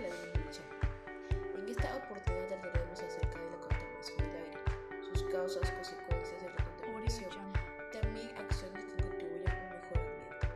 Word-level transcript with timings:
la. 0.00 0.30
En 1.58 1.68
esta 1.68 1.96
oportunidad 1.96 2.48
trataremos 2.48 3.00
acerca 3.00 3.38
de 3.38 3.50
la 3.50 3.58
contaminación 3.58 4.18
del 4.18 4.36
aire, 4.36 4.58
sus 5.12 5.22
causas, 5.24 5.70
consecuencias 5.70 6.42
de 6.42 6.48
la 6.48 6.64
contaminación, 6.64 7.30
también 7.92 8.28
acciones 8.38 8.84
que 8.84 9.02
contribuyen 9.02 9.48
a 9.48 9.54
un 9.54 9.68
mejor 9.76 9.98
ambiente. 10.00 10.46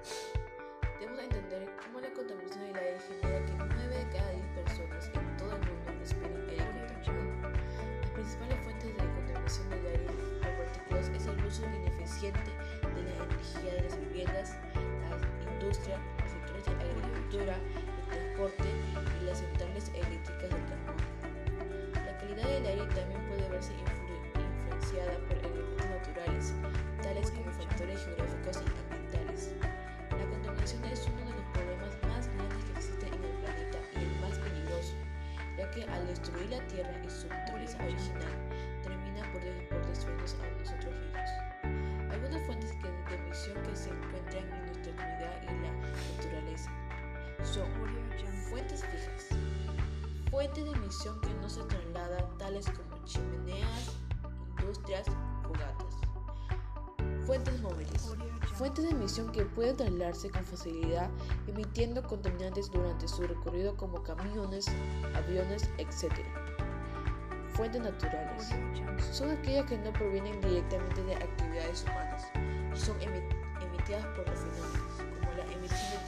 Debemos 0.99 1.21
entender 1.23 1.69
cómo 1.83 2.01
la 2.01 2.11
contaminación 2.13 2.65
del 2.65 2.77
aire 2.77 2.99
genera 3.01 3.45
que 3.45 3.53
9 3.53 3.97
de 3.99 4.09
cada 4.17 4.31
10 4.33 4.47
personas 4.65 5.11
en 5.15 5.37
todo 5.37 5.53
el 5.53 5.63
mundo 5.69 5.93
respiren 6.01 6.49
aire 6.49 6.87
contaminado. 6.89 7.53
Las 8.01 8.11
principales 8.11 8.59
fuentes 8.65 8.89
de 8.89 8.99
contaminación 8.99 9.71
del 9.71 9.87
aire 9.87 10.07
por 10.41 10.57
partículas 10.57 11.09
es 11.09 11.27
el 11.27 11.45
uso 11.45 11.63
ineficiente 11.67 12.51
de 12.97 13.03
la 13.03 13.15
energía 13.25 13.75
de 13.75 13.83
las 13.83 14.01
viviendas, 14.01 14.57
la 14.75 15.53
industria, 15.53 15.99
de 16.73 16.85
agricultura, 16.85 17.57
transporte 18.09 18.65
y 19.21 19.25
las 19.25 19.39
centrales 19.39 19.91
eléctricas 19.95 20.51
del 20.51 20.65
carbón. 20.65 20.97
La 21.95 22.17
calidad 22.19 22.49
del 22.49 22.67
aire 22.67 22.87
también 22.95 23.21
puede 23.29 23.49
verse 23.49 23.73
influenciada 23.75 25.19
por 25.29 25.37
elementos 25.39 25.87
naturales, 25.87 26.55
tales 27.03 27.31
como 27.31 27.51
factores 27.53 28.05
geográficos 28.05 28.63
y 28.63 28.95
ambientales. 28.95 29.53
La 30.11 30.27
contaminación 30.31 30.85
es 30.85 31.07
uno 31.07 31.25
de 31.27 31.37
los 31.37 31.47
problemas 31.53 31.93
más 32.09 32.29
grandes 32.35 32.65
que 32.65 32.73
existen 32.79 33.13
en 33.13 33.25
el 33.25 33.37
planeta 33.43 33.79
y 33.95 34.05
el 34.05 34.21
más 34.21 34.39
peligroso, 34.39 34.95
ya 35.59 35.71
que 35.71 35.85
al 35.85 36.07
destruir 36.07 36.49
la 36.51 36.61
Tierra 36.69 36.95
y 37.05 37.11
su 37.11 37.29
naturaleza 37.29 37.79
original, 37.85 38.35
termina 38.83 39.23
por, 39.33 39.43
por 39.69 39.87
destruirnos 39.87 40.37
a 40.41 40.59
nosotros 40.59 40.95
mismos. 40.95 41.54
Son 47.55 47.71
fuentes 48.51 48.85
fijas, 48.85 49.29
fuentes 50.29 50.65
de 50.65 50.73
emisión 50.73 51.21
que 51.21 51.33
no 51.35 51.49
se 51.49 51.63
trasladan 51.63 52.37
tales 52.37 52.67
como 52.67 53.05
chimeneas, 53.05 53.93
industrias, 54.59 55.07
fogatas. 55.45 55.95
Fuentes 57.25 57.61
móviles, 57.61 58.13
fuentes 58.55 58.85
de 58.85 58.91
emisión 58.91 59.31
que 59.31 59.45
pueden 59.45 59.77
trasladarse 59.77 60.31
con 60.31 60.43
facilidad 60.43 61.09
emitiendo 61.47 62.03
contaminantes 62.03 62.69
durante 62.73 63.07
su 63.07 63.23
recorrido 63.23 63.77
como 63.77 64.03
camiones, 64.03 64.67
aviones, 65.15 65.71
etc. 65.79 66.13
Fuentes 67.55 67.81
naturales 67.81 68.51
son 69.13 69.31
aquellas 69.31 69.67
que 69.67 69.79
no 69.79 69.93
provienen 69.93 70.41
directamente 70.41 71.05
de 71.05 71.15
actividades 71.15 71.85
humanas 71.85 72.25
y 72.75 72.77
son 72.77 72.97
emitidas 73.01 74.05
por 74.17 74.29
los 74.29 74.41
fenómenos, 74.41 75.21
como 75.21 75.33
la 75.37 75.53
emisión 75.53 76.03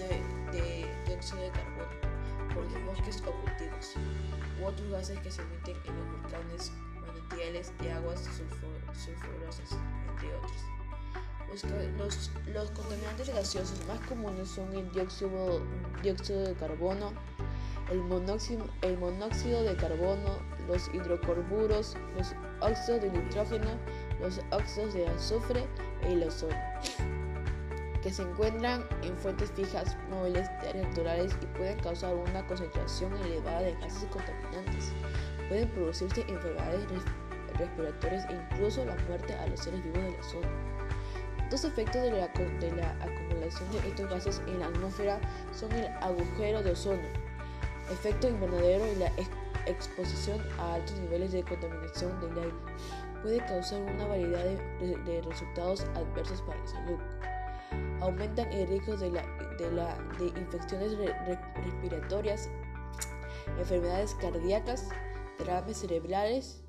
de, 0.51 0.91
dióxido 1.07 1.43
de 1.43 1.51
carbono 1.51 1.87
por 2.53 2.65
los 2.65 2.85
bosques 2.87 3.23
o 3.29 3.31
cultivos, 3.31 3.95
u 4.61 4.65
otros 4.67 4.91
gases 4.91 5.21
que 5.21 5.31
se 5.31 5.43
emiten 5.43 5.77
en 5.85 5.97
los 5.97 6.21
volcanes, 6.21 6.73
manantiales 7.01 7.73
de 7.79 7.93
aguas 7.93 8.21
sulfurosas, 8.25 9.79
entre 10.11 10.35
otros. 10.35 10.53
Los, 11.49 11.63
los, 11.97 12.31
los, 12.53 12.71
contaminantes 12.73 13.29
gaseosos 13.29 13.87
más 13.87 14.01
comunes 14.01 14.49
son 14.49 14.73
el 14.75 14.91
dióxido, 14.91 15.63
dióxido 16.03 16.41
de 16.41 16.55
carbono, 16.55 17.13
el 17.91 18.03
monóxido, 18.03 18.67
el 18.83 18.99
monóxido 18.99 19.63
de 19.63 19.77
carbono, 19.77 20.39
los 20.69 20.89
hidrocarburos, 20.95 21.97
los 22.17 22.35
óxidos 22.61 23.03
de 23.03 23.11
nitrógeno, 23.11 23.71
los 24.21 24.41
óxidos 24.51 24.95
de 24.95 25.07
azufre 25.07 25.67
y 26.03 26.13
el 26.13 26.25
ozono 26.25 26.57
que 28.07 28.13
se 28.13 28.23
encuentran 28.23 28.87
en 29.03 29.17
fuentes 29.17 29.51
fijas, 29.51 29.97
móviles, 30.09 30.49
naturales 30.77 31.37
y 31.43 31.47
pueden 31.59 31.77
causar 31.81 32.15
una 32.15 32.47
concentración 32.47 33.13
elevada 33.25 33.63
de 33.63 33.75
gases 33.81 34.05
contaminantes. 34.13 34.93
Pueden 35.49 35.69
producirse 35.71 36.21
enfermedades 36.29 36.87
respiratorias 37.59 38.25
e 38.31 38.35
incluso 38.35 38.85
la 38.85 38.95
muerte 39.09 39.35
a 39.35 39.49
los 39.49 39.59
seres 39.59 39.83
vivos 39.83 40.05
de 40.05 40.13
la 40.13 40.23
zona. 40.23 40.49
Dos 41.51 41.65
efectos 41.65 42.01
de 42.01 42.13
la, 42.13 42.29
de 42.29 42.77
la 42.77 42.91
acumulación 43.01 43.73
de 43.73 43.89
estos 43.89 44.09
gases 44.09 44.43
en 44.47 44.61
la 44.61 44.67
atmósfera 44.67 45.21
son 45.53 45.73
el 45.73 45.87
agujero 46.01 46.63
de 46.63 46.71
ozono, 46.71 47.09
efecto 47.91 48.29
invernadero 48.29 48.87
y 48.93 48.97
la 48.97 49.09
ex 49.17 49.31
exposición 49.67 50.41
a 50.59 50.75
altos 50.75 50.97
niveles 51.01 51.33
de 51.33 51.43
contaminación 51.43 52.21
del 52.21 52.39
aire. 52.39 52.57
Puede 53.23 53.39
causar 53.47 53.83
una 53.83 54.07
variedad 54.07 54.45
de, 54.45 55.23
resultados 55.23 55.81
adversos 55.97 56.41
para 56.43 56.61
la 56.61 56.67
salud 56.69 56.99
aumentan 58.01 58.53
el 58.53 58.69
riesgo 58.69 58.97
de, 58.97 59.09
infecciones 60.41 60.97
re, 60.97 61.07
re, 61.07 61.39
respiratorias, 61.65 62.49
enfermedades 63.59 64.15
cardíacas, 64.15 64.89
derrames 65.39 65.79
cerebrales, 65.79 66.63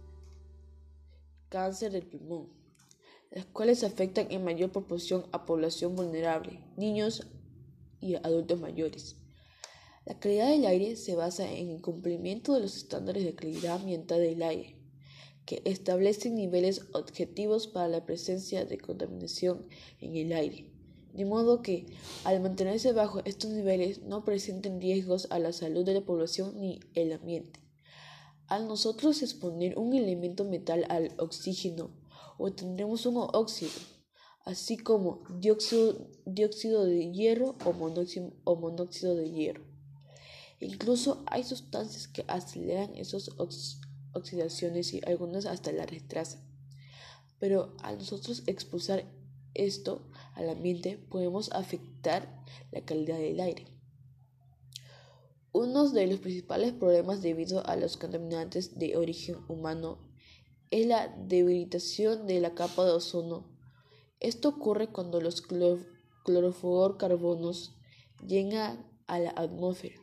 cáncer 1.49 1.91
del 1.91 2.07
pulmón, 2.07 2.49
las 3.31 3.45
cuales 3.45 3.83
afectan 3.83 4.27
en 4.31 4.43
mayor 4.43 4.71
proporción 4.71 5.25
a 5.31 5.45
población 5.45 5.95
vulnerable, 5.95 6.63
niños 6.77 7.27
y 7.99 8.15
adultos 8.15 8.59
mayores. 8.59 9.15
La 10.07 10.17
calidad 10.17 10.49
del 10.49 10.65
aire 10.65 10.95
se 10.95 11.15
basa 11.15 11.51
en 11.51 11.69
el 11.69 11.81
cumplimiento 11.81 12.53
de 12.53 12.61
los 12.61 12.77
estándares 12.77 13.25
de 13.25 13.35
calidad 13.35 13.75
ambiental 13.75 14.21
del 14.21 14.41
aire, 14.41 14.77
que 15.45 15.61
establecen 15.65 16.35
niveles 16.35 16.85
objetivos 16.93 17.67
para 17.67 17.89
la 17.89 18.05
presencia 18.05 18.63
de 18.63 18.77
contaminación 18.77 19.67
en 19.99 20.15
el 20.15 20.31
aire 20.31 20.77
de 21.17 21.25
modo 21.25 21.63
que, 21.63 21.87
al 22.25 22.41
mantenerse 22.41 22.93
bajo 22.93 23.21
estos 23.25 23.49
niveles, 23.49 24.03
no 24.03 24.23
presenten 24.23 24.79
riesgos 24.79 25.27
a 25.31 25.39
la 25.39 25.51
salud 25.51 25.83
de 25.83 25.95
la 25.95 26.05
población 26.05 26.61
ni 26.61 26.79
el 26.93 27.11
ambiente. 27.11 27.59
Al 28.47 28.67
nosotros 28.67 29.23
exponer 29.23 29.79
un 29.79 29.95
elemento 29.95 30.45
metal 30.45 30.85
al 30.89 31.11
oxígeno, 31.17 31.89
obtendremos 32.37 33.07
un 33.07 33.17
óxido, 33.17 33.71
así 34.45 34.77
como 34.77 35.23
dióxido, 35.39 36.07
dióxido 36.27 36.85
de 36.85 37.11
hierro 37.11 37.55
o 37.65 37.73
monóxido, 37.73 38.31
o 38.43 38.55
monóxido 38.55 39.15
de 39.15 39.31
hierro. 39.31 39.76
Incluso 40.59 41.23
hay 41.27 41.43
sustancias 41.43 42.07
que 42.07 42.25
aceleran 42.27 42.95
esas 42.95 43.29
ox 43.37 43.81
oxidaciones 44.13 44.93
y 44.93 45.01
algunas 45.05 45.45
hasta 45.45 45.71
la 45.71 45.85
retrasan. 45.85 46.41
Pero 47.39 47.75
al 47.83 47.99
nosotros 47.99 48.43
expulsar 48.47 49.05
esto 49.53 50.09
al 50.33 50.49
ambiente 50.49 50.97
podemos 50.97 51.51
afectar 51.51 52.43
la 52.71 52.81
calidad 52.81 53.17
del 53.17 53.39
aire. 53.39 53.67
Uno 55.51 55.89
de 55.89 56.07
los 56.07 56.19
principales 56.19 56.73
problemas 56.73 57.21
debido 57.21 57.65
a 57.65 57.75
los 57.75 57.97
contaminantes 57.97 58.77
de 58.77 58.97
origen 58.97 59.37
humano 59.47 59.99
es 60.69 60.85
la 60.85 61.07
debilitación 61.07 62.27
de 62.27 62.39
la 62.39 62.53
capa 62.53 62.85
de 62.85 62.91
ozono. 62.91 63.49
Esto 64.19 64.49
ocurre 64.49 64.91
cuando 64.91 65.21
los 65.21 65.41
clorofluorcarbonos 65.41 67.75
llegan 68.25 68.85
a 69.07 69.19
la 69.19 69.31
atmósfera, 69.31 69.95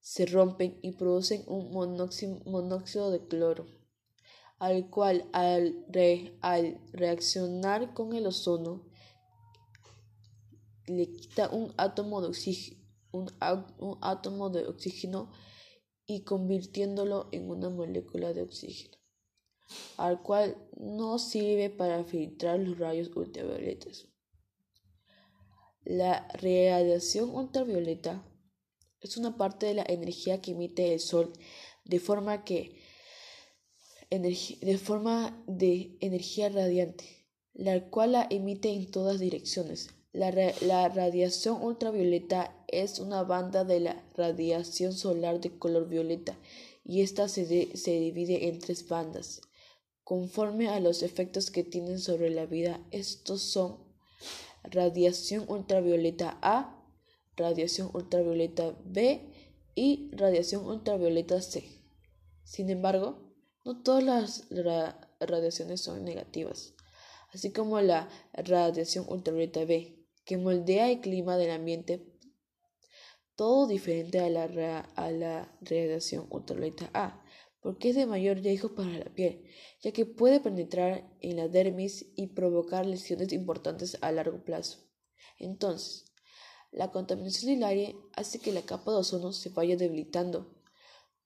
se 0.00 0.26
rompen 0.26 0.78
y 0.82 0.92
producen 0.92 1.44
un 1.46 1.72
monóxido 1.72 3.10
de 3.10 3.26
cloro 3.26 3.66
al 4.60 4.90
cual 4.90 5.26
al, 5.32 5.86
reaccionar 6.92 7.94
con 7.94 8.14
el 8.14 8.26
ozono 8.26 8.84
le 10.86 11.10
quita 11.10 11.48
un 11.48 11.72
átomo 11.78 12.20
de 12.20 12.28
oxígeno, 12.28 12.78
un, 13.10 13.98
átomo 14.02 14.50
de 14.50 14.66
oxígeno 14.66 15.32
y 16.06 16.24
convirtiéndolo 16.24 17.28
en 17.32 17.48
una 17.48 17.70
molécula 17.70 18.34
de 18.34 18.42
oxígeno, 18.42 18.98
al 19.96 20.22
cual 20.22 20.56
no 20.76 21.18
sirve 21.18 21.70
para 21.70 22.04
filtrar 22.04 22.60
los 22.60 22.78
rayos 22.78 23.10
ultravioletas. 23.16 24.08
La 25.84 26.28
radiación 26.34 27.34
ultravioleta 27.34 28.29
es 29.00 29.16
una 29.16 29.36
parte 29.36 29.66
de 29.66 29.74
la 29.74 29.84
energía 29.88 30.40
que 30.40 30.52
emite 30.52 30.92
el 30.92 31.00
Sol, 31.00 31.32
de 31.84 32.00
forma 32.00 32.44
que 32.44 32.78
de 34.10 34.78
forma 34.78 35.40
de 35.46 35.96
energía 36.00 36.48
radiante, 36.48 37.04
la 37.54 37.88
cual 37.90 38.12
la 38.12 38.26
emite 38.28 38.70
en 38.70 38.90
todas 38.90 39.20
direcciones. 39.20 39.90
La, 40.12 40.32
la, 40.62 40.88
radiación 40.88 41.62
ultravioleta 41.62 42.64
es 42.66 42.98
una 42.98 43.22
banda 43.22 43.62
de 43.62 43.78
la 43.78 44.04
radiación 44.16 44.92
solar 44.92 45.40
de 45.40 45.56
color 45.56 45.88
violeta 45.88 46.36
y 46.84 47.02
esta 47.02 47.28
se, 47.28 47.76
se 47.76 48.00
divide 48.00 48.48
en 48.48 48.58
tres 48.58 48.88
bandas. 48.88 49.42
Conforme 50.02 50.66
a 50.68 50.80
los 50.80 51.04
efectos 51.04 51.52
que 51.52 51.62
tienen 51.62 52.00
sobre 52.00 52.30
la 52.30 52.46
vida, 52.46 52.80
estos 52.90 53.42
son 53.42 53.78
radiación 54.64 55.44
ultravioleta 55.46 56.36
A, 56.42 56.79
radiación 57.40 57.90
ultravioleta 57.92 58.76
B 58.84 59.00
y 59.74 60.10
radiación 60.12 60.64
ultravioleta 60.66 61.40
C. 61.40 61.64
Sin 62.44 62.68
embargo, 62.70 63.08
no 63.64 63.82
todas 63.82 64.04
las 64.04 64.48
radiaciones 65.20 65.80
son 65.80 66.04
negativas, 66.04 66.74
así 67.32 67.52
como 67.52 67.80
la 67.80 68.08
radiación 68.32 69.04
ultravioleta 69.08 69.64
B, 69.64 70.06
que 70.24 70.36
moldea 70.36 70.90
el 70.90 71.00
clima 71.00 71.36
del 71.36 71.50
ambiente. 71.50 72.06
todo 73.40 73.66
diferente 73.66 74.18
a 74.20 74.28
la, 74.28 74.44
a 74.96 75.10
la 75.10 75.56
radiación 75.62 76.26
ultravioleta 76.28 76.90
A, 76.92 77.24
porque 77.62 77.88
es 77.88 77.96
de 77.96 78.04
mayor 78.04 78.36
riesgo 78.38 78.74
para 78.74 78.90
la 78.90 79.06
piel, 79.14 79.44
ya 79.80 79.92
que 79.92 80.04
puede 80.04 80.40
penetrar 80.40 81.08
en 81.22 81.36
la 81.36 81.48
dermis 81.48 82.12
y 82.16 82.26
provocar 82.34 82.84
lesiones 82.84 83.32
importantes 83.32 83.96
a 84.02 84.12
largo 84.12 84.44
plazo. 84.44 84.80
Entonces, 85.38 86.09
la 86.72 86.90
contaminación 86.90 87.52
del 87.52 87.64
aire 87.64 87.96
hace 88.14 88.38
que 88.38 88.52
la 88.52 88.62
capa 88.62 88.92
de 88.92 88.98
ozono 88.98 89.32
se 89.32 89.48
vaya 89.50 89.76
debilitando. 89.76 90.54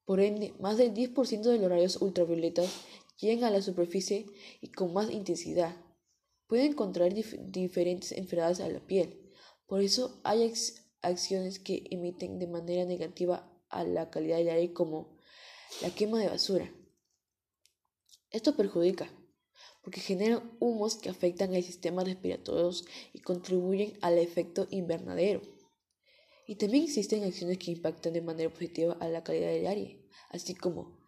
Por 0.04 0.20
ende, 0.20 0.54
más 0.58 0.76
del 0.78 0.94
10% 0.94 1.42
de 1.42 1.58
los 1.58 1.68
rayos 1.68 2.00
ultravioletas 2.00 2.70
llegan 3.18 3.44
a 3.44 3.50
la 3.50 3.62
superficie 3.62 4.26
y 4.60 4.68
con 4.68 4.92
más 4.92 5.10
intensidad. 5.10 5.76
Pueden 6.46 6.74
contraer 6.74 7.14
diferentes 7.14 8.12
enfermedades 8.12 8.60
a 8.60 8.68
la 8.68 8.80
piel. 8.80 9.32
Por 9.66 9.82
eso 9.82 10.20
hay 10.24 10.52
acciones 11.02 11.58
que 11.58 11.84
emiten 11.90 12.38
de 12.38 12.46
manera 12.46 12.84
negativa 12.84 13.50
a 13.68 13.84
la 13.84 14.10
calidad 14.10 14.38
del 14.38 14.48
aire 14.48 14.72
como 14.72 15.16
la 15.82 15.90
quema 15.90 16.18
de 16.18 16.28
basura. 16.28 16.72
Esto 18.30 18.56
perjudica 18.56 19.10
porque 19.84 20.00
generan 20.00 20.56
humos 20.60 20.96
que 20.96 21.10
afectan 21.10 21.54
el 21.54 21.62
sistema 21.62 22.02
respiratorio 22.02 22.70
y 23.12 23.20
contribuyen 23.20 23.98
al 24.00 24.18
efecto 24.18 24.66
invernadero. 24.70 25.42
Y 26.46 26.56
también 26.56 26.84
existen 26.84 27.22
acciones 27.22 27.58
que 27.58 27.70
impactan 27.70 28.14
de 28.14 28.22
manera 28.22 28.50
positiva 28.50 28.96
a 29.00 29.08
la 29.08 29.22
calidad 29.22 29.48
del 29.48 29.66
aire, 29.66 30.08
así 30.30 30.54
como 30.54 30.98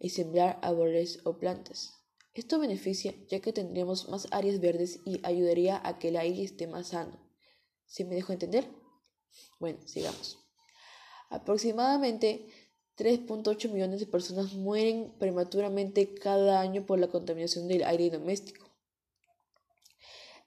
el 0.00 0.10
sembrar 0.10 0.58
árboles 0.62 1.20
o 1.24 1.38
plantas. 1.38 1.94
Esto 2.34 2.58
beneficia 2.58 3.14
ya 3.28 3.40
que 3.40 3.52
tendríamos 3.52 4.08
más 4.08 4.28
áreas 4.30 4.60
verdes 4.60 5.00
y 5.04 5.20
ayudaría 5.24 5.80
a 5.84 5.98
que 5.98 6.08
el 6.08 6.16
aire 6.16 6.42
esté 6.42 6.66
más 6.66 6.88
sano. 6.88 7.18
¿Se 7.86 8.04
me 8.04 8.14
dejó 8.14 8.32
entender? 8.32 8.68
Bueno, 9.58 9.80
sigamos. 9.86 10.38
Aproximadamente 11.30 12.48
3.8 12.98 13.70
millones 13.70 14.00
de 14.00 14.06
personas 14.06 14.54
mueren 14.54 15.12
prematuramente 15.18 16.14
cada 16.14 16.60
año 16.60 16.84
por 16.84 16.98
la 16.98 17.06
contaminación 17.06 17.68
del 17.68 17.84
aire 17.84 18.10
doméstico. 18.10 18.66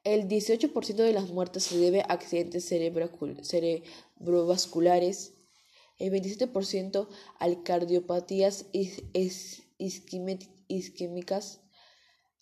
El 0.03 0.27
18% 0.27 0.95
de 0.95 1.13
las 1.13 1.29
muertes 1.29 1.63
se 1.63 1.77
debe 1.77 2.01
a 2.01 2.05
accidentes 2.05 2.67
cerebrovasculares, 2.67 5.33
el 5.99 6.11
27% 6.11 7.07
a 7.39 7.63
cardiopatías 7.63 8.65
isquémicas, 10.67 11.61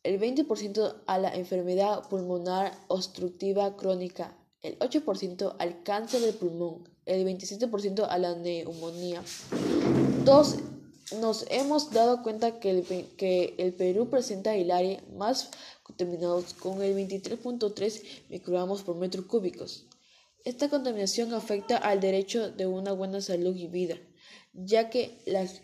el 0.03 0.19
20% 0.19 1.03
a 1.05 1.17
la 1.17 1.35
enfermedad 1.35 2.07
pulmonar 2.07 2.71
obstructiva 2.87 3.75
crónica, 3.75 4.37
el 4.61 4.79
8% 4.79 5.57
al 5.59 5.83
cáncer 5.83 6.21
del 6.21 6.35
pulmón, 6.35 6.87
el 7.05 7.27
27% 7.27 8.07
a 8.09 8.17
la 8.17 8.35
neumonía. 8.35 9.21
Dos, 10.29 10.57
nos 11.19 11.45
hemos 11.49 11.89
dado 11.89 12.21
cuenta 12.21 12.59
que 12.59 12.69
el, 12.69 12.85
que 13.17 13.55
el 13.57 13.73
Perú 13.73 14.11
presenta 14.11 14.53
el 14.53 14.69
área 14.69 15.01
más 15.17 15.49
contaminado 15.81 16.45
con 16.59 16.83
el 16.83 16.95
23.3 16.95 18.03
microgramos 18.29 18.83
por 18.83 18.95
metro 18.95 19.27
cúbicos. 19.27 19.87
Esta 20.45 20.69
contaminación 20.69 21.33
afecta 21.33 21.77
al 21.77 21.99
derecho 21.99 22.51
de 22.51 22.67
una 22.67 22.91
buena 22.91 23.21
salud 23.21 23.55
y 23.55 23.65
vida, 23.65 23.97
ya 24.53 24.91
que 24.91 25.19
las 25.25 25.61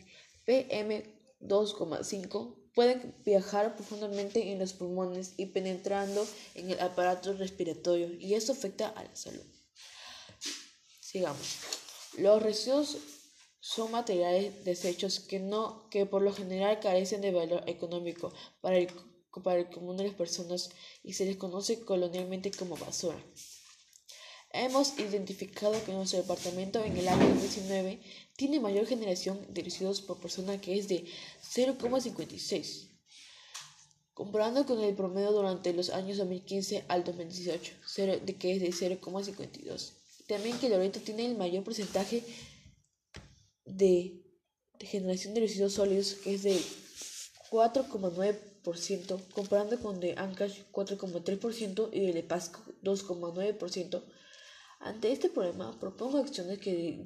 PM2,5 0.48 2.56
pueden 2.74 3.14
viajar 3.24 3.76
profundamente 3.76 4.52
en 4.52 4.58
los 4.58 4.74
pulmones 4.74 5.36
y 5.38 5.46
penetrando 5.46 6.26
en 6.56 6.72
el 6.72 6.80
aparato 6.80 7.34
respiratorio 7.34 8.12
y 8.20 8.34
eso 8.34 8.54
afecta 8.54 8.88
a 8.88 9.04
la 9.04 9.16
salud. 9.16 9.46
Sigamos. 11.02 11.60
Los 12.18 12.42
residuos 12.42 12.98
son 13.66 13.90
materiales 13.90 14.64
desechos 14.64 15.20
que 15.20 15.40
no 15.40 15.90
que 15.90 16.06
por 16.06 16.22
lo 16.22 16.32
general 16.32 16.80
carecen 16.80 17.22
de 17.22 17.32
valor 17.32 17.64
económico 17.66 18.32
para 18.62 18.78
el, 18.78 18.90
para 19.44 19.58
el 19.58 19.70
común 19.72 19.98
de 19.98 20.04
las 20.04 20.14
personas 20.14 20.70
y 21.04 21.14
se 21.14 21.26
les 21.26 21.36
conoce 21.36 21.80
colonialmente 21.80 22.52
como 22.52 22.78
basura. 22.78 23.18
Hemos 24.52 25.00
identificado 25.00 25.84
que 25.84 25.94
nuestro 25.94 26.22
departamento 26.22 26.84
en 26.84 26.96
el 26.96 27.08
año 27.08 27.28
2019 27.28 28.02
tiene 28.36 28.60
mayor 28.60 28.86
generación 28.86 29.44
de 29.50 29.64
residuos 29.64 30.00
por 30.00 30.20
persona 30.20 30.62
que 30.62 30.78
es 30.78 30.88
de 30.88 31.04
0,56, 31.56 32.92
comparando 34.14 34.68
con 34.68 34.80
el 34.84 34.94
promedio 34.94 35.32
durante 35.32 35.74
los 35.74 35.90
años 35.90 36.18
2015 36.18 36.86
al 36.88 37.04
2018, 37.04 37.74
de 38.26 38.36
que 38.36 38.54
es 38.54 38.62
de 38.62 39.00
0,52. 39.00 39.94
También 40.28 40.58
que 40.60 40.70
Loreto 40.70 41.00
tiene 41.00 41.26
el 41.26 41.36
mayor 41.36 41.64
porcentaje 41.64 42.18
de, 42.18 42.55
generación 44.80 45.34
de 45.34 45.42
residuos 45.42 45.74
sólidos, 45.74 46.14
que 46.16 46.36
es 46.36 46.44
de 46.44 46.60
4,9%, 47.50 49.30
comparando 49.32 49.80
con 49.80 50.00
de 50.00 50.16
Ancash 50.18 50.64
4,3% 50.72 51.90
y 51.92 52.12
de 52.12 52.24
Pasco 52.24 52.62
2,9%. 52.84 54.04
Ante 54.80 55.12
este 55.12 55.30
problema, 55.30 55.80
propongo 55.80 56.18
acciones 56.20 56.60
que, 56.60 57.02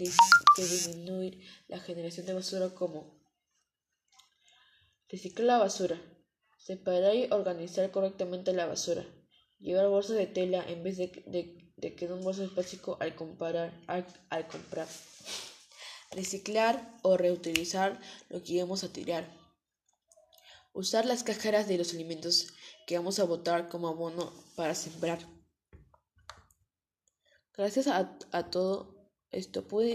que 0.56 0.62
disminuir 0.64 1.40
la 1.68 1.80
generación 1.80 2.26
de 2.26 2.34
basura 2.34 2.70
como 2.70 3.20
reciclar 5.08 5.48
la 5.48 5.58
basura, 5.58 6.02
separar 6.58 7.16
y 7.16 7.28
organizar 7.32 7.90
correctamente 7.92 8.54
la 8.54 8.66
basura, 8.66 9.06
llevar 9.60 9.88
bolsas 9.88 10.18
de 10.18 10.28
tela 10.28 10.64
en 10.68 10.84
vez 10.84 10.98
de, 10.98 11.08
de, 11.28 11.74
de 11.78 11.96
que 11.96 12.06
un 12.08 12.24
bolso 12.24 12.42
de 12.42 12.50
plástico 12.50 12.98
al, 13.00 13.16
comparar, 13.16 13.74
al, 13.88 14.06
al 14.30 14.48
comprar, 14.48 14.88
reciclar 16.12 16.98
o 17.04 17.18
reutilizar 17.18 18.00
lo 18.30 18.42
que 18.44 18.54
íbamos 18.54 18.84
a 18.84 18.92
tirar, 18.92 19.28
usar 20.74 21.06
las 21.06 21.24
cajeras 21.24 21.68
de 21.68 21.78
los 21.78 21.94
alimentos 21.94 22.54
que 22.88 22.98
vamos 22.98 23.20
a 23.20 23.26
botar 23.26 23.70
como 23.70 23.88
abono 23.88 24.34
para 24.56 24.76
sembrar. 24.76 25.20
Gracias 27.54 27.88
a, 27.88 28.50
todo 28.50 29.12
esto 29.32 29.68
pude 29.68 29.92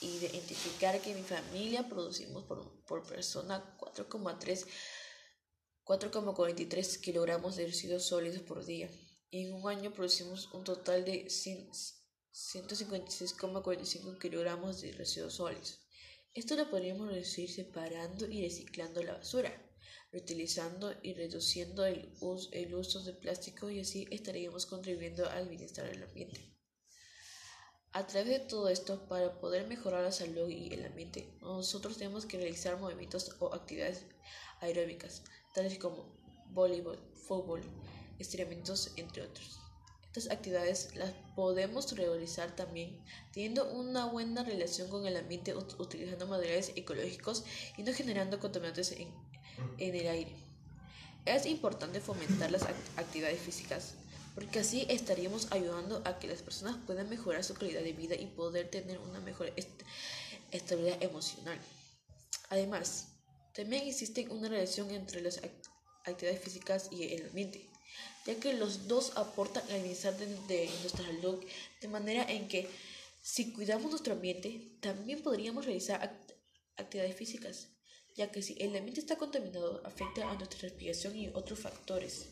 identificar 0.00 1.00
que 1.00 1.14
mi 1.14 1.22
familia 1.22 1.88
producimos 1.88 2.44
por, 2.44 2.82
por 2.84 3.06
persona 3.06 3.76
4,3 3.78 4.66
4,43 5.86 7.00
kilogramos 7.00 7.54
de 7.54 7.66
residuos 7.66 8.06
sólidos 8.06 8.42
por 8.42 8.64
día. 8.64 8.90
Y 9.30 9.46
en 9.46 9.54
un 9.54 9.68
año 9.68 9.92
producimos 9.92 10.52
un 10.52 10.64
total 10.64 11.04
de 11.04 11.30
156,45 12.36 14.18
kilogramos 14.18 14.80
de 14.82 14.92
residuos 14.92 15.34
sólidos. 15.34 15.80
Esto 16.34 16.54
lo 16.54 16.70
podríamos 16.70 17.08
reducir 17.08 17.50
separando 17.50 18.26
y 18.28 18.42
reciclando 18.42 19.02
la 19.02 19.14
basura 19.14 19.66
reutilizando 20.12 20.94
y 21.02 21.14
reduciendo 21.14 21.84
el 21.84 22.10
uso, 22.20 22.48
el 22.52 22.74
uso 22.74 23.02
de 23.02 23.12
plástico 23.12 23.70
y 23.70 23.80
así 23.80 24.06
estaríamos 24.10 24.66
contribuyendo 24.66 25.28
al 25.28 25.48
bienestar 25.48 25.88
del 25.90 26.02
ambiente. 26.02 26.40
A 27.92 28.06
través 28.06 28.28
de 28.28 28.40
todo 28.40 28.68
esto, 28.68 29.08
para 29.08 29.40
poder 29.40 29.66
mejorar 29.66 30.02
la 30.04 30.12
salud 30.12 30.48
y 30.48 30.72
el 30.72 30.84
ambiente, 30.84 31.38
nosotros 31.40 31.96
tenemos 31.96 32.26
que 32.26 32.36
realizar 32.36 32.78
movimientos 32.78 33.34
o 33.40 33.54
actividades 33.54 34.04
aeróbicas, 34.60 35.22
tales 35.54 35.78
como 35.78 36.14
voleibol, 36.50 36.98
fútbol, 37.26 37.62
estiramientos, 38.18 38.92
entre 38.96 39.22
otros. 39.22 39.65
Estas 40.16 40.32
actividades 40.32 40.96
las 40.96 41.12
podemos 41.34 41.92
realizar 41.92 42.56
también 42.56 42.98
teniendo 43.32 43.70
una 43.72 44.06
buena 44.06 44.42
relación 44.42 44.88
con 44.88 45.06
el 45.06 45.16
ambiente 45.16 45.54
utilizando 45.54 46.26
materiales 46.26 46.72
ecológicos 46.74 47.44
y 47.76 47.82
no 47.82 47.92
generando 47.92 48.40
contaminantes 48.40 48.92
en 48.92 49.08
en 49.78 49.94
el 49.94 50.08
aire. 50.08 50.32
Es 51.24 51.46
importante 51.46 52.00
fomentar 52.00 52.50
las 52.50 52.62
actividades 52.96 53.40
físicas 53.40 53.94
porque 54.34 54.60
así 54.60 54.86
estaríamos 54.88 55.50
ayudando 55.50 56.02
a 56.04 56.18
que 56.18 56.28
las 56.28 56.42
personas 56.42 56.76
puedan 56.86 57.08
mejorar 57.08 57.42
su 57.42 57.54
calidad 57.54 57.82
de 57.82 57.92
vida 57.92 58.14
y 58.14 58.26
poder 58.26 58.70
tener 58.70 58.98
una 58.98 59.20
mejor 59.20 59.52
estabilidad 60.50 61.02
emocional. 61.02 61.58
Además, 62.50 63.08
también 63.54 63.86
existe 63.86 64.28
una 64.28 64.48
relación 64.48 64.90
entre 64.90 65.22
las 65.22 65.40
actividades 66.04 66.40
físicas 66.40 66.88
y 66.92 67.14
el 67.14 67.26
ambiente, 67.26 67.68
ya 68.26 68.34
que 68.36 68.52
los 68.52 68.88
dos 68.88 69.12
aportan 69.16 69.62
al 69.70 69.80
bienestar 69.82 70.16
de, 70.16 70.26
de 70.26 70.70
nuestra 70.80 71.04
salud, 71.06 71.44
de 71.80 71.88
manera 71.88 72.24
en 72.30 72.48
que 72.48 72.68
si 73.22 73.52
cuidamos 73.52 73.90
nuestro 73.90 74.14
ambiente, 74.14 74.78
también 74.80 75.22
podríamos 75.22 75.64
realizar 75.64 76.00
actividades 76.76 77.16
físicas 77.16 77.68
ya 78.16 78.30
que 78.30 78.42
si 78.42 78.56
el 78.58 78.74
ambiente 78.74 79.00
está 79.00 79.16
contaminado 79.16 79.82
afecta 79.84 80.28
a 80.30 80.34
nuestra 80.34 80.60
respiración 80.60 81.16
y 81.16 81.28
otros 81.28 81.58
factores. 81.60 82.26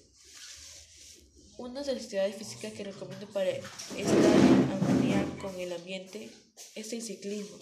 Una 1.59 1.83
de 1.83 1.95
las 1.95 2.05
actividades 2.05 2.37
físicas 2.37 2.73
que 2.73 2.85
recomiendo 2.85 3.29
para 3.29 3.51
estar 3.51 3.67
en 3.97 4.73
armonía 4.73 5.25
con 5.41 5.55
el 5.61 5.73
ambiente 5.73 6.31
es 6.75 6.93
el 6.93 7.03
ciclismo. 7.03 7.59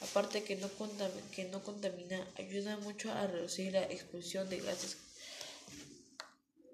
Aparte 0.00 0.42
que 0.44 0.56
no, 0.56 0.68
que 1.34 1.44
no 1.44 1.62
contamina, 1.62 2.24
ayuda 2.36 2.76
mucho 2.78 3.10
a 3.10 3.26
reducir 3.26 3.72
la 3.72 3.84
expulsión 3.84 4.48
de 4.50 4.58
gases, 4.58 4.98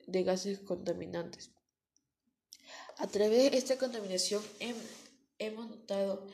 de 0.08 0.22
gases 0.24 0.58
contaminantes. 0.60 1.50
A 2.96 3.06
través 3.06 3.50
de 3.50 3.58
esta 3.58 3.78
contaminación 3.78 4.42
hemos 5.38 5.68
notado 5.68 6.26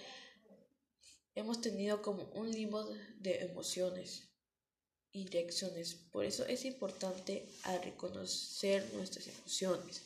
hemos 1.34 1.60
tenido 1.60 2.00
como 2.00 2.24
un 2.34 2.50
limbo 2.50 2.84
de 3.18 3.40
emociones 3.40 4.28
y 5.12 5.26
reacciones. 5.26 5.94
Por 6.12 6.24
eso 6.24 6.46
es 6.46 6.64
importante 6.64 7.48
a 7.64 7.78
reconocer 7.78 8.88
nuestras 8.94 9.26
emociones. 9.26 10.02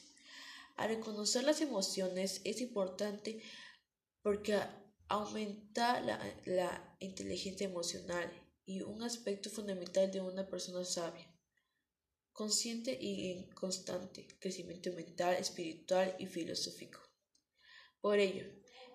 A 0.76 0.86
reconocer 0.86 1.44
las 1.44 1.60
emociones 1.60 2.40
es 2.44 2.60
importante 2.60 3.42
porque 4.22 4.58
aumenta 5.08 6.00
la, 6.00 6.18
la 6.46 6.96
inteligencia 7.00 7.66
emocional 7.66 8.30
y 8.64 8.82
un 8.82 9.02
aspecto 9.02 9.50
fundamental 9.50 10.10
de 10.10 10.20
una 10.20 10.46
persona 10.46 10.84
sabia, 10.84 11.26
consciente 12.38 12.96
y 13.00 13.32
en 13.32 13.50
constante 13.50 14.28
crecimiento 14.38 14.92
mental, 14.92 15.34
espiritual 15.34 16.14
y 16.20 16.26
filosófico. 16.26 17.00
Por 18.00 18.20
ello, 18.20 18.46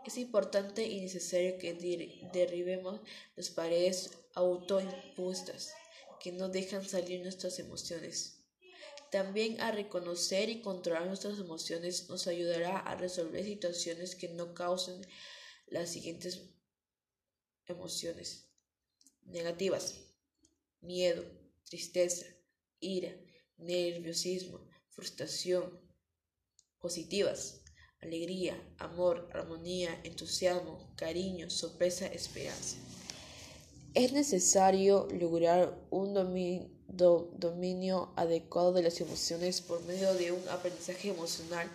es 0.06 0.18
importante 0.18 0.88
y 0.88 1.02
necesario 1.02 1.58
que 1.58 1.74
derribemos 2.32 3.02
las 3.36 3.50
paredes 3.50 4.12
autoimpuestas 4.34 5.74
que 6.22 6.32
no 6.32 6.48
dejan 6.48 6.88
salir 6.88 7.20
nuestras 7.20 7.60
emociones. 7.60 8.46
También 9.12 9.60
a 9.60 9.72
reconocer 9.72 10.48
y 10.48 10.62
controlar 10.62 11.06
nuestras 11.06 11.38
emociones 11.38 12.08
nos 12.08 12.28
ayudará 12.28 12.80
a 12.80 12.96
resolver 12.96 13.44
situaciones 13.44 14.16
que 14.16 14.30
no 14.30 14.54
causen 14.54 15.06
las 15.68 15.92
siguientes 15.92 16.44
emociones 17.66 18.48
negativas. 19.26 20.00
Miedo, 20.80 21.26
tristeza, 21.66 22.26
ira, 22.80 23.14
nerviosismo, 23.58 24.68
frustración. 24.90 25.82
Positivas. 26.80 27.62
Alegría, 28.02 28.62
amor, 28.78 29.30
armonía, 29.32 30.02
entusiasmo, 30.04 30.94
cariño, 30.98 31.50
sorpresa, 31.50 32.08
esperanza. 32.08 32.76
Es 33.94 34.12
necesario 34.12 35.08
lograr 35.12 35.80
un 35.92 36.16
dominio, 36.16 38.14
adecuado 38.16 38.74
de 38.74 38.82
las 38.82 39.00
emociones 39.00 39.62
por 39.62 39.84
medio 39.86 40.14
de 40.16 40.32
un 40.32 40.50
aprendizaje 40.50 41.12
emocional 41.12 41.72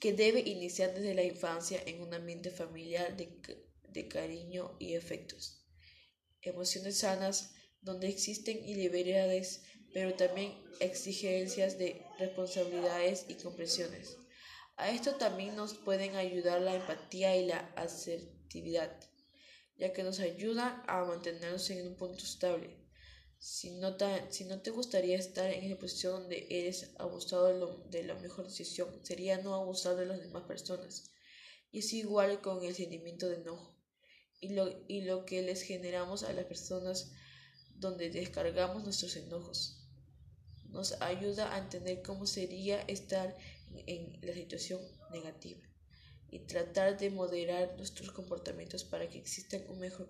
que 0.00 0.12
debe 0.12 0.40
iniciar 0.40 0.92
desde 0.92 1.14
la 1.14 1.22
infancia 1.22 1.80
en 1.86 2.02
un 2.02 2.12
ambiente 2.12 2.50
familiar 2.50 3.16
de, 3.16 4.08
cariño 4.08 4.76
y 4.80 4.94
efectos. 4.94 5.64
Emociones 6.42 6.98
sanas 6.98 7.52
donde 7.80 8.08
existen 8.08 8.66
libertades, 8.66 9.62
pero 9.92 10.14
también 10.14 10.54
exigencias 10.80 11.78
de 11.78 12.04
responsabilidades 12.18 13.26
y 13.28 13.34
comprensiones. 13.34 14.16
A 14.76 14.90
esto 14.90 15.16
también 15.16 15.56
nos 15.56 15.74
pueden 15.74 16.16
ayudar 16.16 16.60
la 16.60 16.74
empatía 16.74 17.36
y 17.36 17.46
la 17.46 17.58
asertividad 17.76 18.90
ya 19.80 19.94
que 19.94 20.02
nos 20.02 20.20
ayuda 20.20 20.84
a 20.86 21.04
mantenernos 21.04 21.70
en 21.70 21.86
un 21.88 21.96
punto 21.96 22.22
estable. 22.22 22.76
Si 23.38 23.70
no, 23.70 23.96
si 24.28 24.44
no 24.44 24.60
te 24.60 24.70
gustaría 24.70 25.16
estar 25.16 25.50
en 25.50 25.64
esa 25.64 25.78
posición 25.78 26.12
donde 26.12 26.46
eres 26.50 26.90
abusado 26.98 27.46
de, 27.46 27.98
de 27.98 28.06
la 28.06 28.14
mejor 28.16 28.44
decisión, 28.46 28.88
sería 29.02 29.38
no 29.38 29.54
abusar 29.54 29.96
de 29.96 30.04
las 30.04 30.20
demás 30.20 30.42
personas. 30.42 31.10
Y 31.72 31.78
es 31.78 31.92
igual 31.94 32.42
con 32.42 32.62
el 32.62 32.74
sentimiento 32.74 33.26
de 33.28 33.36
enojo 33.36 33.74
y 34.40 34.50
lo, 34.50 34.68
y 34.86 35.00
lo 35.02 35.24
que 35.24 35.40
les 35.40 35.62
generamos 35.62 36.24
a 36.24 36.32
las 36.34 36.44
personas 36.44 37.12
donde 37.76 38.10
descargamos 38.10 38.84
nuestros 38.84 39.16
enojos. 39.16 39.79
Nos 40.70 41.00
ayuda 41.00 41.54
a 41.54 41.58
entender 41.58 42.02
cómo 42.02 42.26
sería 42.26 42.80
estar 42.82 43.36
en 43.86 44.18
la 44.22 44.32
situación 44.32 44.80
negativa 45.10 45.60
y 46.28 46.40
tratar 46.46 46.96
de 46.96 47.10
moderar 47.10 47.76
nuestros 47.76 48.12
comportamientos 48.12 48.84
para 48.84 49.08
que 49.08 49.18
exista 49.18 49.56
un 49.68 49.80
mejor 49.80 50.08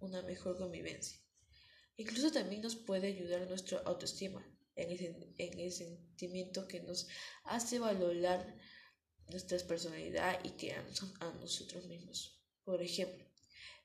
una 0.00 0.22
mejor 0.22 0.56
convivencia. 0.56 1.20
Incluso 1.96 2.32
también 2.32 2.62
nos 2.62 2.76
puede 2.76 3.08
ayudar 3.08 3.46
nuestra 3.46 3.80
autoestima 3.80 4.42
en 4.74 4.90
el, 4.90 5.34
en 5.36 5.60
el 5.60 5.70
sentimiento 5.70 6.66
que 6.66 6.80
nos 6.80 7.08
hace 7.44 7.78
valorar 7.78 8.56
nuestra 9.28 9.58
personalidad 9.58 10.42
y 10.42 10.50
que 10.52 10.72
a, 10.72 10.84
a 11.20 11.32
nosotros 11.32 11.86
mismos. 11.86 12.40
Por 12.64 12.82
ejemplo, 12.82 13.26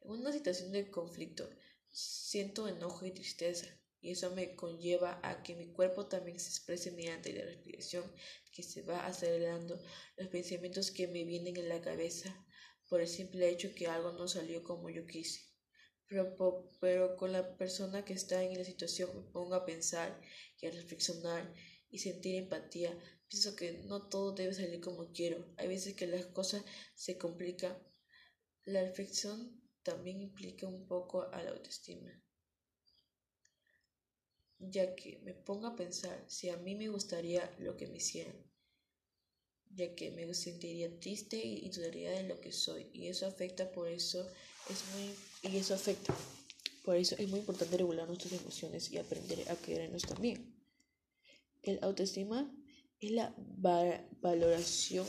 en 0.02 0.12
una 0.12 0.32
situación 0.32 0.72
de 0.72 0.90
conflicto 0.90 1.50
siento 1.90 2.68
enojo 2.70 3.06
y 3.06 3.12
tristeza 3.12 3.68
y 4.06 4.12
eso 4.12 4.30
me 4.36 4.56
conlleva 4.56 5.20
a 5.24 5.42
que 5.42 5.56
mi 5.56 5.72
cuerpo 5.74 6.06
también 6.06 6.40
se 6.40 6.50
exprese 6.50 6.92
mediante 6.92 7.34
la 7.34 7.44
respiración 7.44 8.04
que 8.54 8.62
se 8.62 8.84
va 8.84 9.08
acelerando 9.08 9.82
los 10.16 10.28
pensamientos 10.28 10.92
que 10.92 11.08
me 11.08 11.24
vienen 11.24 11.58
en 11.58 11.70
la 11.70 11.82
cabeza 11.82 12.46
por 12.88 13.02
el 13.02 13.08
simple 13.08 13.50
hecho 13.50 13.74
que 13.74 13.88
algo 13.88 14.12
no 14.12 14.28
salió 14.28 14.64
como 14.64 14.92
yo 14.92 15.08
quise. 15.08 15.42
Pero, 16.08 16.36
pero 16.80 17.18
con 17.18 17.32
la 17.32 17.58
persona 17.58 18.06
que 18.06 18.14
está 18.14 18.44
en 18.44 18.56
la 18.60 18.64
situación 18.64 19.10
me 19.16 19.24
pongo 19.32 19.56
a 19.56 19.66
pensar 19.66 20.22
y 20.62 20.68
a 20.68 20.72
reflexionar 20.72 21.52
y 21.90 21.98
sentir 21.98 22.36
empatía. 22.36 22.96
Pienso 23.28 23.56
que 23.56 23.72
no 23.86 24.08
todo 24.08 24.34
debe 24.34 24.54
salir 24.54 24.82
como 24.82 25.12
quiero. 25.14 25.52
Hay 25.58 25.68
veces 25.68 25.96
que 25.96 26.06
las 26.06 26.28
cosas 26.28 26.64
se 26.94 27.18
complican. 27.18 27.76
La 28.66 28.84
reflexión 28.84 29.60
también 29.82 30.22
implica 30.22 30.68
un 30.68 30.88
poco 30.88 31.24
a 31.24 31.42
la 31.42 31.50
autoestima 31.50 32.25
ya 34.60 34.96
que 34.96 35.20
me 35.24 35.34
pongo 35.34 35.68
a 35.68 35.76
pensar 35.76 36.24
si 36.28 36.50
a 36.50 36.58
mí 36.58 36.76
me 36.76 36.90
gustaría 36.90 37.54
lo 37.60 37.76
que 37.78 37.88
me 37.88 37.98
hicieran, 37.98 38.36
ya 39.70 39.96
que 39.96 40.12
me 40.12 40.34
sentiría 40.34 41.00
triste 41.00 41.38
y 41.38 41.70
dudaría 41.70 42.12
de 42.12 42.24
lo 42.24 42.40
que 42.40 42.52
soy. 42.52 42.90
Y 42.94 43.08
eso 43.08 43.28
afecta 43.28 43.72
por 43.72 43.88
eso 43.88 44.26
es 44.70 44.84
muy 44.96 45.52
y 45.52 45.58
eso 45.58 45.74
afecta 45.74 46.16
por 46.84 46.96
eso 46.96 47.16
es 47.18 47.28
muy 47.30 47.40
importante 47.40 47.78
regular 47.78 48.08
nuestras 48.08 48.34
emociones 48.34 48.92
y 48.92 48.98
aprender 48.98 49.50
a 49.50 49.56
querernos 49.56 50.04
también 50.04 50.56
el 51.64 51.80
autoestima 51.82 52.52
es 53.00 53.12
la 53.12 53.36
valoración 54.22 55.06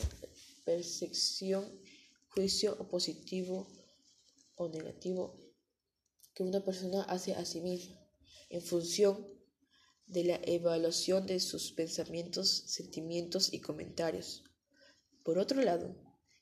percepción 0.65 1.63
juicio 2.29 2.75
o 2.79 2.87
positivo 2.87 3.67
o 4.55 4.67
negativo 4.69 5.39
que 6.33 6.43
una 6.43 6.63
persona 6.63 7.03
hace 7.03 7.33
a 7.33 7.45
sí 7.45 7.61
misma 7.61 7.99
en 8.49 8.61
función 8.61 9.36
de 10.07 10.23
la 10.23 10.39
evaluación 10.43 11.27
de 11.27 11.39
sus 11.39 11.73
pensamientos, 11.73 12.49
sentimientos 12.49 13.53
y 13.53 13.59
comentarios. 13.59 14.43
Por 15.23 15.37
otro 15.37 15.61
lado, 15.61 15.95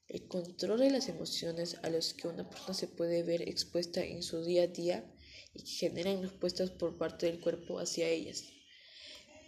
el 0.07 0.27
control 0.27 0.79
de 0.79 0.91
las 0.91 1.09
emociones 1.09 1.77
a 1.81 1.89
las 1.89 2.13
que 2.13 2.27
una 2.27 2.47
persona 2.47 2.75
se 2.75 2.87
puede 2.87 3.23
ver 3.23 3.41
expuesta 3.41 4.03
en 4.03 4.21
su 4.21 4.43
día 4.43 4.63
a 4.63 4.67
día 4.67 5.11
y 5.53 5.63
que 5.63 5.71
generan 5.71 6.21
respuestas 6.21 6.69
por 6.69 6.97
parte 6.97 7.25
del 7.25 7.41
cuerpo 7.41 7.79
hacia 7.79 8.07
ellas. 8.07 8.43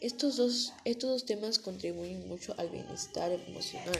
Estos 0.01 0.37
dos, 0.37 0.73
estos 0.83 1.09
dos 1.11 1.25
temas 1.25 1.59
contribuyen 1.59 2.27
mucho 2.27 2.55
al 2.57 2.69
bienestar 2.69 3.31
emocional. 3.31 3.99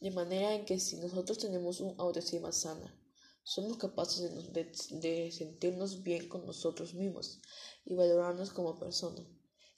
De 0.00 0.10
manera 0.10 0.54
en 0.54 0.64
que 0.64 0.80
si 0.80 0.96
nosotros 0.96 1.38
tenemos 1.38 1.80
un 1.80 1.94
autoestima 1.98 2.52
sana, 2.52 2.99
somos 3.42 3.78
capaces 3.78 4.30
de, 4.52 5.32
sentirnos 5.32 6.02
bien 6.02 6.28
con 6.28 6.46
nosotros 6.46 6.94
mismos 6.94 7.40
y 7.84 7.94
valorarnos 7.94 8.50
como 8.50 8.78
personas. 8.78 9.26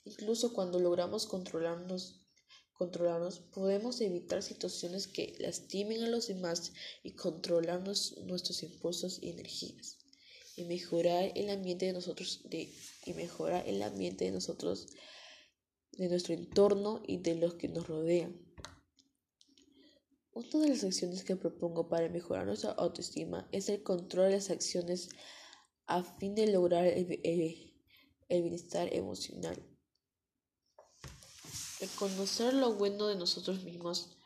Incluso 0.04 0.52
cuando 0.52 0.81
logramos 0.81 1.26
controlarnos, 1.26 2.26
controlarnos, 2.73 3.38
podemos 3.38 4.00
evitar 4.00 4.42
situaciones 4.42 5.07
que 5.07 5.37
lastimen 5.38 6.02
a 6.02 6.09
los 6.09 6.26
demás 6.26 6.73
y 7.02 7.12
controlar 7.12 7.83
nuestros 7.83 8.62
impulsos 8.62 9.19
y 9.23 9.31
energías. 9.31 9.99
Y 10.54 10.64
mejorar 10.64 11.33
el 11.35 11.49
ambiente 11.49 11.87
de 11.87 11.95
nosotros, 11.95 12.42
y 12.50 13.14
mejorar 13.14 13.66
el 13.66 13.81
ambiente 13.83 14.26
de 14.26 14.33
nosotros, 14.33 14.87
de 15.92 16.09
nuestro 16.09 16.35
entorno 16.35 17.02
y 17.07 17.19
de 17.19 17.37
los 17.37 17.54
que 17.54 17.69
nos 17.69 17.87
rodean. 17.87 18.51
Una 20.35 20.49
de 20.49 20.69
las 20.71 20.83
acciones 20.83 21.25
que 21.25 21.37
propongo 21.37 21.91
para 21.91 22.09
mejorar 22.09 22.47
nuestra 22.47 22.71
autoestima 22.73 23.47
es 23.53 23.69
el 23.69 23.83
control 23.83 24.29
de 24.31 24.37
las 24.37 24.49
acciones 24.49 25.11
a 25.87 26.03
fin 26.03 26.35
de 26.35 26.47
lograr 26.47 26.87
el, 26.87 27.05
bienestar 28.31 28.89
emocional. 28.95 29.62
Reconocer 31.81 32.55
lo 32.55 32.77
bueno 32.77 33.09
de 33.09 33.17
nosotros 33.17 33.62
mismos, 33.62 34.17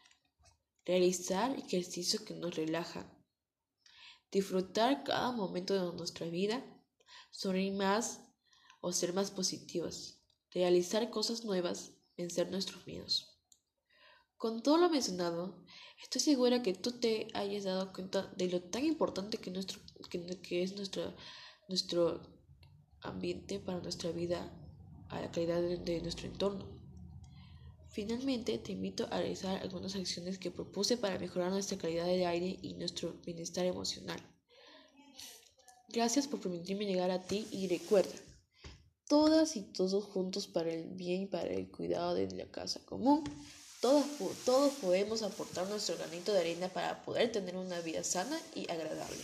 realizar 0.85 1.59
ejercicios 1.59 2.23
que 2.23 2.35
nos 2.35 2.55
relajan, 2.55 3.13
disfrutar 4.31 5.03
cada 5.03 5.33
momento 5.33 5.75
de 5.75 5.97
nuestra 5.97 6.29
vida, 6.29 6.65
sonreír 7.33 7.73
más 7.73 8.21
o 8.81 8.93
ser 8.93 9.13
más 9.13 9.33
positivos, 9.33 10.23
realizar 10.53 11.11
cosas 11.11 11.45
nuevas, 11.45 11.95
vencer 12.17 12.49
nuestros 12.49 12.87
miedos. 12.87 13.36
Con 14.38 14.62
todo 14.62 14.76
lo 14.76 14.90
mencionado, 14.90 15.64
estoy 16.02 16.21
segura 16.21 16.62
que 16.62 16.75
tú 16.75 16.93
te 16.93 17.28
hayas 17.33 17.64
dado 17.64 17.90
cuenta 17.93 18.31
de 18.37 18.50
lo 18.50 18.62
tan 18.62 18.85
importante 18.85 19.38
que, 19.38 19.50
nuestro, 19.50 19.81
que, 20.11 20.62
es 20.62 20.76
nuestro, 20.76 21.14
nuestro 21.69 22.21
ambiente 23.00 23.59
para 23.61 23.81
nuestra 23.81 24.11
vida, 24.11 24.52
a 25.09 25.21
la 25.23 25.31
calidad 25.31 25.62
de, 25.62 26.00
nuestro 26.02 26.26
entorno. 26.26 26.66
Finalmente, 27.88 28.59
te 28.59 28.73
invito 28.73 29.07
a 29.11 29.21
realizar 29.21 29.62
algunas 29.62 29.97
acciones 29.97 30.38
que 30.38 30.50
propuse 30.50 30.99
para 30.99 31.19
mejorar 31.19 31.50
nuestra 31.50 31.78
calidad 31.78 32.05
de 32.05 32.26
aire 32.26 32.59
y 32.61 32.75
nuestro 32.75 33.14
bienestar 33.25 33.64
emocional. 33.64 34.21
Gracias 35.88 36.28
por 36.28 36.40
permitirme 36.40 36.85
llegar 36.85 37.11
a 37.11 37.23
ti 37.23 37.47
y 37.50 37.69
recuerda, 37.69 38.12
todas 39.09 39.57
y 39.57 39.62
todos 39.62 40.05
juntos 40.05 40.47
para 40.47 40.71
el 40.71 40.90
bien 40.90 41.23
y 41.23 41.26
para 41.26 41.49
el 41.49 41.71
cuidado 41.71 42.14
de 42.14 42.31
la 42.33 42.50
casa 42.50 42.85
común. 42.85 43.25
Todos, 43.87 44.05
todos 44.45 44.73
podemos 44.81 45.23
aportar 45.23 45.64
nuestro 45.69 45.97
granito 45.97 46.33
de 46.33 46.40
arena 46.40 46.66
para 46.66 47.05
poder 47.05 47.31
tener 47.31 47.57
una 47.57 47.78
vida 47.78 48.02
sana 48.02 48.37
y 48.52 48.69
agradable. 48.69 49.23